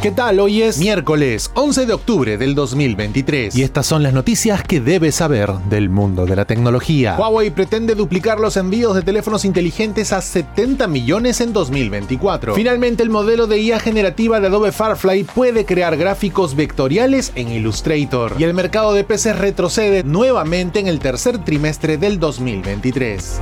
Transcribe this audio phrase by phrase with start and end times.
[0.00, 0.38] ¿Qué tal?
[0.38, 5.16] Hoy es miércoles 11 de octubre del 2023 y estas son las noticias que debes
[5.16, 7.16] saber del mundo de la tecnología.
[7.18, 12.54] Huawei pretende duplicar los envíos de teléfonos inteligentes a 70 millones en 2024.
[12.54, 18.36] Finalmente, el modelo de IA generativa de Adobe Firefly puede crear gráficos vectoriales en Illustrator
[18.38, 23.40] y el mercado de PCs retrocede nuevamente en el tercer trimestre del 2023.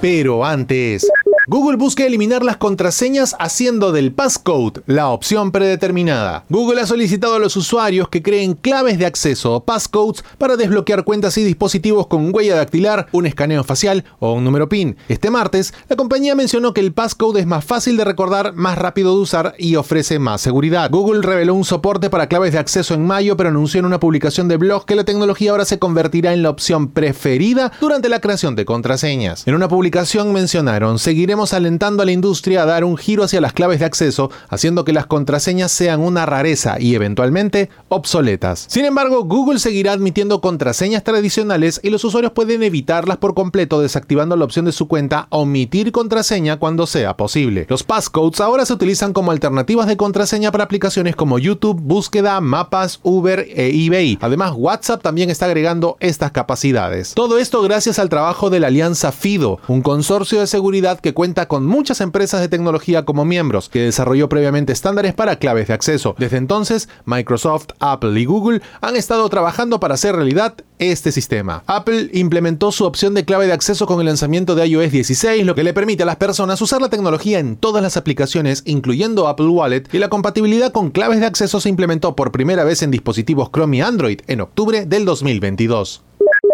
[0.00, 1.06] Pero antes,
[1.52, 6.44] Google busca eliminar las contraseñas haciendo del passcode la opción predeterminada.
[6.48, 11.02] Google ha solicitado a los usuarios que creen claves de acceso o passcodes para desbloquear
[11.02, 14.96] cuentas y dispositivos con huella dactilar, un escaneo facial o un número PIN.
[15.08, 19.16] Este martes, la compañía mencionó que el passcode es más fácil de recordar, más rápido
[19.16, 20.88] de usar y ofrece más seguridad.
[20.88, 24.46] Google reveló un soporte para claves de acceso en mayo, pero anunció en una publicación
[24.46, 28.54] de blog que la tecnología ahora se convertirá en la opción preferida durante la creación
[28.54, 29.48] de contraseñas.
[29.48, 33.52] En una publicación mencionaron, seguiremos alentando a la industria a dar un giro hacia las
[33.52, 38.66] claves de acceso, haciendo que las contraseñas sean una rareza y eventualmente obsoletas.
[38.68, 44.36] Sin embargo, Google seguirá admitiendo contraseñas tradicionales y los usuarios pueden evitarlas por completo desactivando
[44.36, 47.66] la opción de su cuenta omitir contraseña cuando sea posible.
[47.68, 53.00] Los passcodes ahora se utilizan como alternativas de contraseña para aplicaciones como YouTube, búsqueda, mapas,
[53.02, 54.18] Uber e eBay.
[54.20, 57.14] Además, WhatsApp también está agregando estas capacidades.
[57.14, 61.29] Todo esto gracias al trabajo de la alianza FIDO, un consorcio de seguridad que cuenta
[61.48, 66.14] con muchas empresas de tecnología como miembros, que desarrolló previamente estándares para claves de acceso.
[66.18, 71.62] Desde entonces, Microsoft, Apple y Google han estado trabajando para hacer realidad este sistema.
[71.66, 75.54] Apple implementó su opción de clave de acceso con el lanzamiento de iOS 16, lo
[75.54, 79.46] que le permite a las personas usar la tecnología en todas las aplicaciones, incluyendo Apple
[79.46, 83.50] Wallet, y la compatibilidad con claves de acceso se implementó por primera vez en dispositivos
[83.50, 86.02] Chrome y Android en octubre del 2022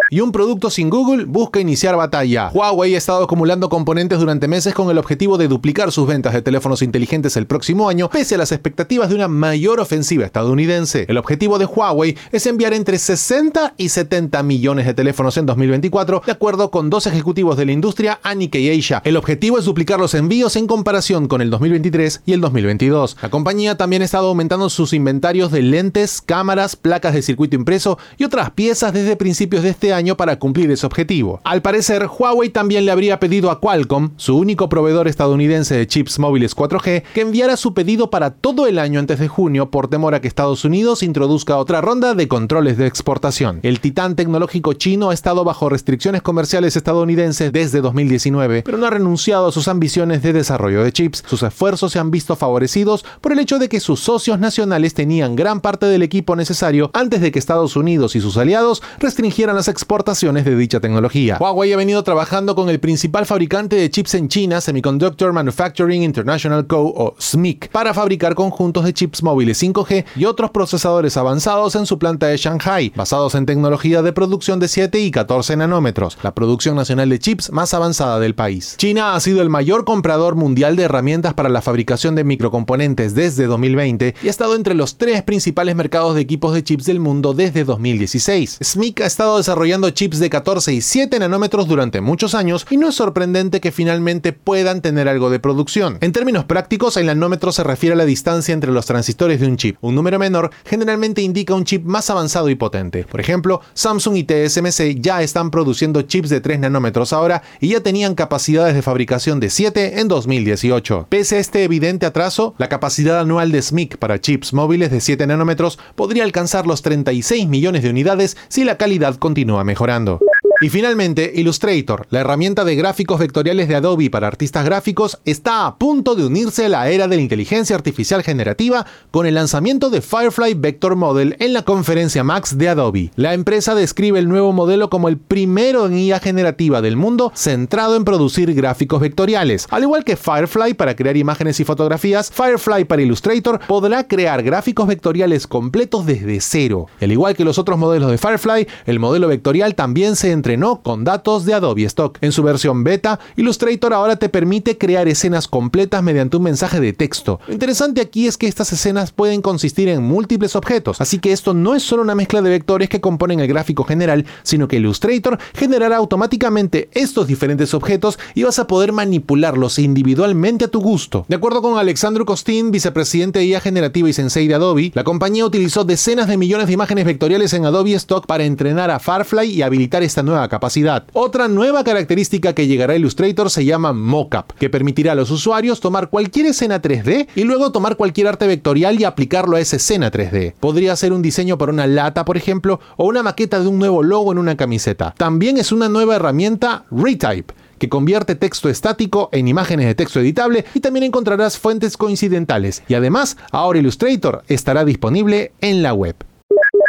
[0.08, 2.50] y un producto sin Google busca iniciar batalla.
[2.52, 6.42] Huawei ha estado acumulando componentes durante meses con el objetivo de duplicar sus ventas de
[6.42, 11.06] teléfonos inteligentes el próximo año, pese a las expectativas de una mayor ofensiva estadounidense.
[11.08, 16.22] El objetivo de Huawei es enviar entre 60 y 70 millones de teléfonos en 2024,
[16.25, 19.02] de acuerdo con dos ejecutivos de la industria a Nikkei Asia.
[19.04, 23.16] El objetivo es duplicar los envíos en comparación con el 2023 y el 2022.
[23.22, 27.98] La compañía también ha estado aumentando sus inventarios de lentes, cámaras, placas de circuito impreso
[28.19, 31.40] y otras piezas desde principios de este año año para cumplir ese objetivo.
[31.42, 36.20] Al parecer, Huawei también le habría pedido a Qualcomm, su único proveedor estadounidense de chips
[36.20, 40.14] móviles 4G, que enviara su pedido para todo el año antes de junio por temor
[40.14, 43.60] a que Estados Unidos introduzca otra ronda de controles de exportación.
[43.62, 48.90] El titán tecnológico chino ha estado bajo restricciones comerciales estadounidenses desde 2019, pero no ha
[48.90, 51.24] renunciado a sus ambiciones de desarrollo de chips.
[51.26, 55.36] Sus esfuerzos se han visto favorecidos por el hecho de que sus socios nacionales tenían
[55.36, 59.68] gran parte del equipo necesario antes de que Estados Unidos y sus aliados restringieran las
[59.68, 61.36] exportaciones exportaciones de dicha tecnología.
[61.38, 66.66] Huawei ha venido trabajando con el principal fabricante de chips en China, Semiconductor Manufacturing International
[66.66, 66.92] Co.
[66.92, 72.00] o SMIC, para fabricar conjuntos de chips móviles 5G y otros procesadores avanzados en su
[72.00, 76.75] planta de Shanghai, basados en tecnología de producción de 7 y 14 nanómetros, la producción
[76.75, 78.75] nacional de chips más avanzada del país.
[78.78, 83.46] China ha sido el mayor comprador mundial de herramientas para la fabricación de microcomponentes desde
[83.46, 87.34] 2020 y ha estado entre los tres principales mercados de equipos de chips del mundo
[87.34, 88.58] desde 2016.
[88.60, 92.88] SMIC ha estado desarrollando chips de 14 y 7 nanómetros durante muchos años y no
[92.88, 95.98] es sorprendente que finalmente puedan tener algo de producción.
[96.00, 99.56] En términos prácticos, el nanómetro se refiere a la distancia entre los transistores de un
[99.56, 99.76] chip.
[99.81, 103.04] Un número menor generalmente indica un chip más avanzado y potente.
[103.04, 107.81] Por ejemplo, Samsung y TSMC ya están produciendo chips de 3 nanómetros ahora y ya
[107.81, 111.06] tenían capacidades de fabricación de 7 en 2018.
[111.08, 115.26] Pese a este evidente atraso, la capacidad anual de SMIC para chips móviles de 7
[115.26, 120.19] nanómetros podría alcanzar los 36 millones de unidades si la calidad continúa mejorando.
[120.62, 125.77] Y finalmente, Illustrator, la herramienta de gráficos vectoriales de Adobe para artistas gráficos, está a
[125.77, 130.00] punto de unirse a la era de la inteligencia artificial generativa con el lanzamiento de
[130.00, 133.11] Firefly Vector Model en la conferencia Max de Adobe.
[133.17, 137.94] La empresa describe el nuevo modelo como el primero en IA generativa del mundo centrado
[137.94, 139.67] en producir gráficos vectoriales.
[139.70, 144.87] Al igual que Firefly para crear imágenes y fotografías, Firefly para Illustrator podrá crear gráficos
[144.87, 146.87] vectoriales completos desde cero.
[146.99, 151.02] Al igual que los otros modelos de Firefly, el modelo vectorial también se entrenó con
[151.02, 152.19] datos de Adobe Stock.
[152.20, 156.93] En su versión beta, Illustrator ahora te permite crear escenas completas mediante un mensaje de
[156.93, 157.40] texto.
[157.48, 161.52] Lo interesante aquí es que estas escenas pueden consistir en múltiples objetos, así que esto
[161.52, 165.37] no es solo una mezcla de vectores que componen el gráfico general, sino que Illustrator
[165.52, 171.26] generará automáticamente estos diferentes objetos y vas a poder manipularlos individualmente a tu gusto.
[171.26, 175.44] De acuerdo con Alexandru Costin, vicepresidente de IA generativa y sensei de Adobe, la compañía
[175.44, 179.62] utilizó decenas de millones de imágenes vectoriales en Adobe Stock para entrenar a Firefly y
[179.62, 181.05] habilitar esta nueva capacidad.
[181.12, 185.81] Otra nueva característica que llegará a Illustrator se llama Mockup, que permitirá a los usuarios
[185.81, 190.11] tomar cualquier escena 3D y luego tomar cualquier arte vectorial y aplicarlo a esa escena
[190.11, 190.55] 3D.
[190.61, 194.03] Podría ser un diseño para una lata, por ejemplo, o una maqueta de un nuevo
[194.03, 195.15] logo en una camiseta.
[195.17, 200.65] También es una nueva herramienta Retype que convierte texto estático en imágenes de texto editable
[200.75, 202.83] y también encontrarás fuentes coincidentales.
[202.88, 206.17] Y además, ahora Illustrator estará disponible en la web.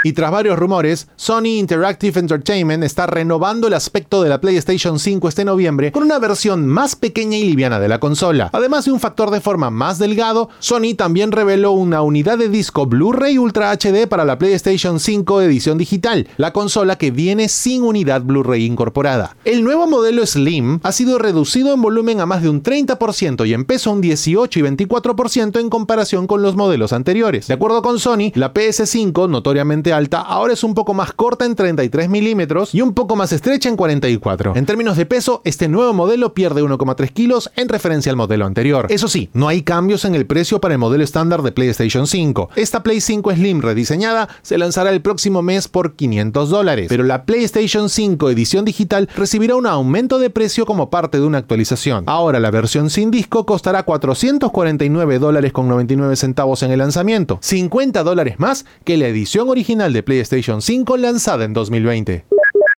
[0.04, 5.28] Y tras varios rumores, Sony Interactive Entertainment está renovando el aspecto de la PlayStation 5
[5.28, 8.50] este noviembre con una versión más pequeña y liviana de la consola.
[8.54, 12.86] Además de un factor de forma más delgado, Sony también reveló una unidad de disco
[12.86, 18.22] Blu-ray Ultra HD para la PlayStation 5 edición digital, la consola que viene sin unidad
[18.22, 19.36] Blu-ray incorporada.
[19.46, 23.54] El nuevo modelo Slim ha sido reducido en volumen a más de un 30% y
[23.54, 27.48] en peso un 18 y 24% en comparación con los modelos anteriores.
[27.48, 31.56] De acuerdo con Sony, la PS5, notoriamente alta, ahora es un poco más corta en
[31.56, 34.56] 33 milímetros y un poco más estrecha en 44.
[34.56, 38.88] En términos de peso, este nuevo modelo pierde 1,3 kilos en referencia al modelo anterior.
[38.90, 42.50] Eso sí, no hay cambios en el precio para el modelo estándar de PlayStation 5.
[42.56, 47.26] Esta Play 5 Slim rediseñada se lanzará el próximo mes por 500 dólares, pero la
[47.26, 52.04] PlayStation 5 edición digital recibirá un aumento de precio como parte de una actualización.
[52.08, 58.04] Ahora la versión sin disco costará 449 dólares con 99 centavos en el lanzamiento, 50
[58.04, 62.26] dólares más que la edición original de PlayStation 5 lanzada en 2020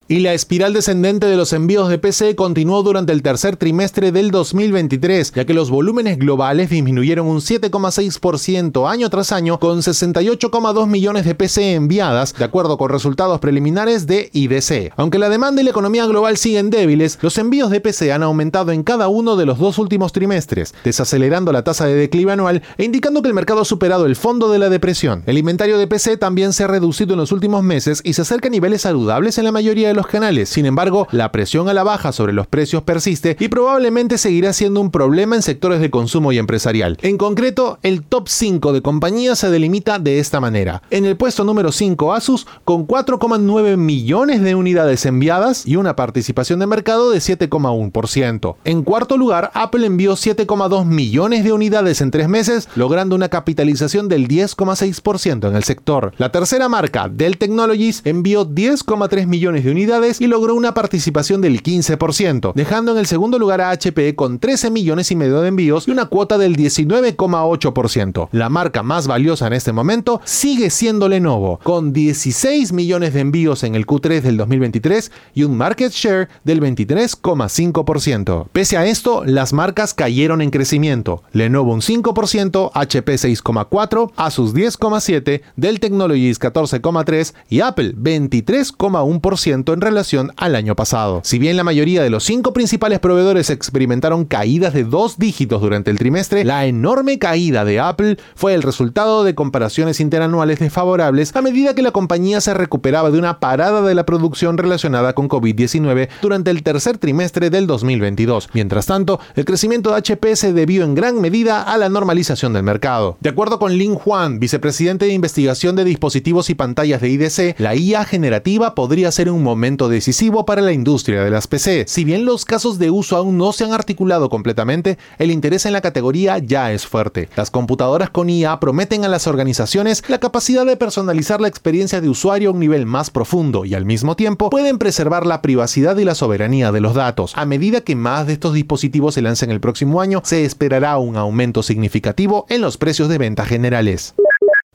[0.09, 4.31] y la espiral descendente de los envíos de PC continuó durante el tercer trimestre del
[4.31, 11.25] 2023, ya que los volúmenes globales disminuyeron un 7,6% año tras año, con 68,2 millones
[11.25, 14.93] de PC enviadas, de acuerdo con resultados preliminares de IDC.
[14.97, 18.71] Aunque la demanda y la economía global siguen débiles, los envíos de PC han aumentado
[18.71, 22.83] en cada uno de los dos últimos trimestres, desacelerando la tasa de declive anual e
[22.83, 25.21] indicando que el mercado ha superado el fondo de la depresión.
[25.27, 28.47] El inventario de PC también se ha reducido en los últimos meses y se acerca
[28.47, 30.49] a niveles saludables en la mayoría de los canales.
[30.49, 34.81] Sin embargo, la presión a la baja sobre los precios persiste y probablemente seguirá siendo
[34.81, 36.97] un problema en sectores de consumo y empresarial.
[37.01, 40.81] En concreto, el top 5 de compañías se delimita de esta manera.
[40.89, 46.59] En el puesto número 5 Asus con 4,9 millones de unidades enviadas y una participación
[46.59, 48.55] de mercado de 7,1%.
[48.65, 54.07] En cuarto lugar, Apple envió 7,2 millones de unidades en tres meses, logrando una capitalización
[54.07, 56.13] del 10,6% en el sector.
[56.17, 59.88] La tercera marca, Dell Technologies, envió 10,3 millones de unidades
[60.19, 64.69] y logró una participación del 15%, dejando en el segundo lugar a HP con 13
[64.69, 68.29] millones y medio de envíos y una cuota del 19,8%.
[68.31, 73.63] La marca más valiosa en este momento sigue siendo Lenovo, con 16 millones de envíos
[73.63, 78.47] en el Q3 del 2023 y un market share del 23,5%.
[78.51, 81.23] Pese a esto, las marcas cayeron en crecimiento.
[81.31, 90.33] Lenovo un 5%, HP 6,4%, Asus 10,7%, Dell Technologies 14,3% y Apple 23,1% en relación
[90.35, 91.21] al año pasado.
[91.23, 95.89] Si bien la mayoría de los cinco principales proveedores experimentaron caídas de dos dígitos durante
[95.89, 101.41] el trimestre, la enorme caída de Apple fue el resultado de comparaciones interanuales desfavorables a
[101.41, 106.09] medida que la compañía se recuperaba de una parada de la producción relacionada con COVID-19
[106.21, 108.49] durante el tercer trimestre del 2022.
[108.53, 112.63] Mientras tanto, el crecimiento de HP se debió en gran medida a la normalización del
[112.63, 113.15] mercado.
[113.21, 117.75] De acuerdo con Lin Huan, vicepresidente de investigación de dispositivos y pantallas de IDC, la
[117.75, 121.85] IA generativa podría ser un momento decisivo para la industria de las PC.
[121.87, 125.73] Si bien los casos de uso aún no se han articulado completamente, el interés en
[125.73, 127.29] la categoría ya es fuerte.
[127.35, 132.09] Las computadoras con IA prometen a las organizaciones la capacidad de personalizar la experiencia de
[132.09, 136.05] usuario a un nivel más profundo y al mismo tiempo pueden preservar la privacidad y
[136.05, 137.33] la soberanía de los datos.
[137.35, 141.17] A medida que más de estos dispositivos se lancen el próximo año, se esperará un
[141.17, 144.15] aumento significativo en los precios de venta generales.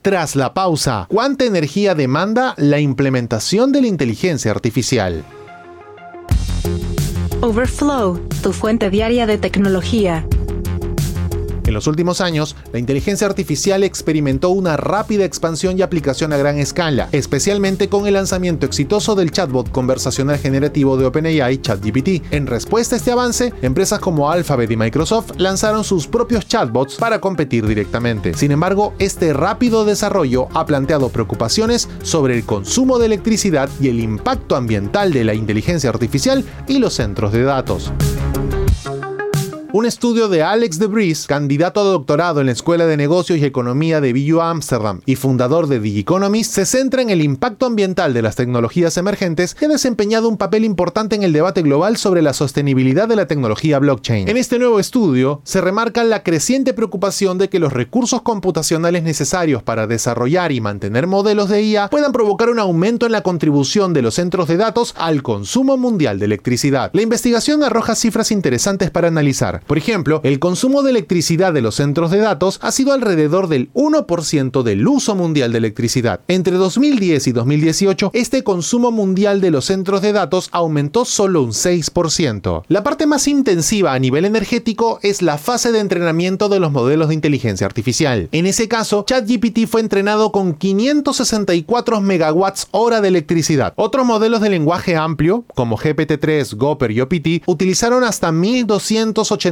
[0.05, 5.25] Tras la pausa, ¿cuánta energía demanda la implementación de la inteligencia artificial?
[7.41, 10.23] Overflow, tu fuente diaria de tecnología.
[11.65, 16.59] En los últimos años, la inteligencia artificial experimentó una rápida expansión y aplicación a gran
[16.59, 22.31] escala, especialmente con el lanzamiento exitoso del chatbot conversacional generativo de OpenAI ChatGPT.
[22.31, 27.19] En respuesta a este avance, empresas como Alphabet y Microsoft lanzaron sus propios chatbots para
[27.19, 28.33] competir directamente.
[28.35, 33.99] Sin embargo, este rápido desarrollo ha planteado preocupaciones sobre el consumo de electricidad y el
[33.99, 37.91] impacto ambiental de la inteligencia artificial y los centros de datos.
[39.75, 43.43] Un estudio de Alex de Vries, candidato a doctorado en la Escuela de Negocios y
[43.43, 48.21] Economía de BU Amsterdam y fundador de Digiconomist, se centra en el impacto ambiental de
[48.21, 52.31] las tecnologías emergentes y ha desempeñado un papel importante en el debate global sobre la
[52.31, 54.29] sostenibilidad de la tecnología blockchain.
[54.29, 59.61] En este nuevo estudio se remarca la creciente preocupación de que los recursos computacionales necesarios
[59.61, 64.03] para desarrollar y mantener modelos de IA puedan provocar un aumento en la contribución de
[64.03, 66.91] los centros de datos al consumo mundial de electricidad.
[66.93, 69.64] La investigación arroja cifras interesantes para analizar.
[69.67, 73.71] Por ejemplo, el consumo de electricidad de los centros de datos ha sido alrededor del
[73.73, 76.19] 1% del uso mundial de electricidad.
[76.27, 81.51] Entre 2010 y 2018, este consumo mundial de los centros de datos aumentó solo un
[81.51, 82.63] 6%.
[82.67, 87.07] La parte más intensiva a nivel energético es la fase de entrenamiento de los modelos
[87.07, 88.29] de inteligencia artificial.
[88.31, 93.73] En ese caso, ChatGPT fue entrenado con 564 megawatts hora de electricidad.
[93.77, 98.31] Otros modelos de lenguaje amplio, como GPT-3, Gopper y OPT, utilizaron hasta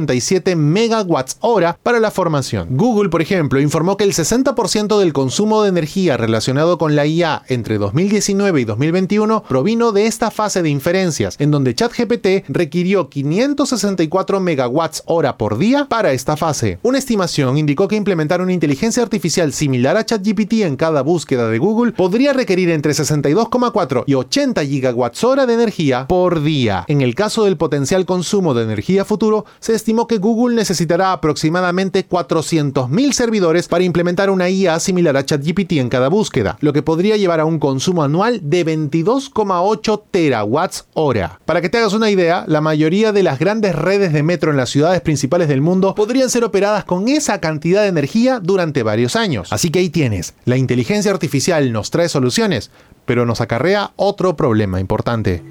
[0.04, 2.68] 1287 megawatts hora para la formación.
[2.70, 7.42] Google, por ejemplo, informó que el 60% del consumo de energía relacionado con la IA
[7.48, 14.40] entre 2019 y 2021 provino de esta fase de inferencias, en donde ChatGPT requirió 564
[14.40, 16.78] megawatts hora por día para esta fase.
[16.82, 21.58] Una estimación indicó que implementar una inteligencia artificial similar a ChatGPT en cada búsqueda de
[21.58, 26.84] Google podría requerir entre 62,4 y 80 gigawatts hora de energía por día.
[26.88, 32.06] En el caso del potencial consumo de energía futuro, se estimó que Google necesitará aproximadamente
[32.06, 37.16] 400.000 servidores para implementar una IA similar a ChatGPT en cada búsqueda, lo que podría
[37.16, 41.38] llevar a un consumo anual de 22,8 terawatts hora.
[41.44, 44.56] Para que te hagas una idea, la mayoría de las grandes redes de metro en
[44.56, 49.16] las ciudades principales del mundo podrían ser operadas con esa cantidad de energía durante varios
[49.16, 49.52] años.
[49.52, 52.70] Así que ahí tienes, la inteligencia artificial nos trae soluciones,
[53.06, 55.42] pero nos acarrea otro problema importante.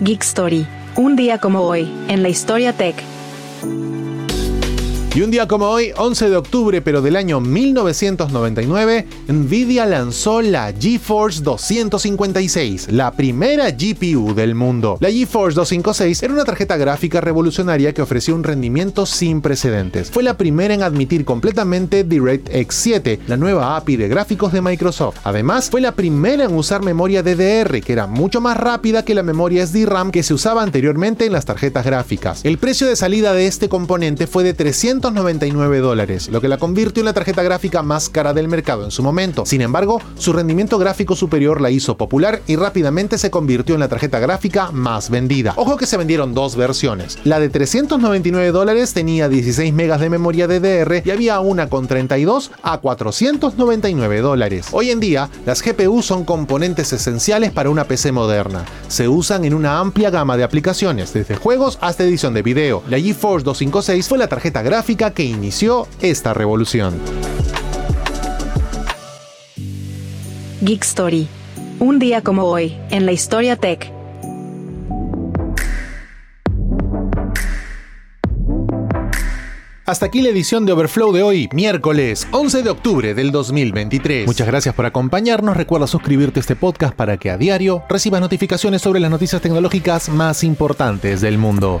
[0.00, 0.66] Geek Story.
[0.96, 3.13] Un día como hoy, en la historia tech.
[5.16, 10.72] Y un día como hoy, 11 de octubre pero del año 1999, Nvidia lanzó la
[10.72, 14.98] GeForce 256, la primera GPU del mundo.
[14.98, 20.10] La GeForce 256 era una tarjeta gráfica revolucionaria que ofrecía un rendimiento sin precedentes.
[20.10, 25.18] Fue la primera en admitir completamente DirectX 7, la nueva API de gráficos de Microsoft.
[25.22, 29.22] Además, fue la primera en usar memoria DDR, que era mucho más rápida que la
[29.22, 32.44] memoria SDRAM que se usaba anteriormente en las tarjetas gráficas.
[32.44, 35.03] El precio de salida de este componente fue de 300
[35.80, 39.02] dólares, lo que la convirtió en la tarjeta gráfica más cara del mercado en su
[39.02, 39.44] momento.
[39.44, 43.88] Sin embargo, su rendimiento gráfico superior la hizo popular y rápidamente se convirtió en la
[43.88, 45.52] tarjeta gráfica más vendida.
[45.56, 47.18] Ojo que se vendieron dos versiones.
[47.24, 52.50] La de 399 dólares tenía 16 megas de memoria DDR y había una con 32
[52.62, 54.68] a 499 dólares.
[54.72, 58.64] Hoy en día, las GPU son componentes esenciales para una PC moderna.
[58.88, 62.82] Se usan en una amplia gama de aplicaciones, desde juegos hasta edición de video.
[62.88, 66.94] La GeForce 256 fue la tarjeta gráfica que inició esta revolución.
[70.60, 71.28] Geek Story.
[71.80, 73.92] Un día como hoy, en la historia tech.
[79.86, 84.26] Hasta aquí la edición de Overflow de hoy, miércoles 11 de octubre del 2023.
[84.26, 85.56] Muchas gracias por acompañarnos.
[85.56, 90.08] Recuerda suscribirte a este podcast para que a diario recibas notificaciones sobre las noticias tecnológicas
[90.08, 91.80] más importantes del mundo.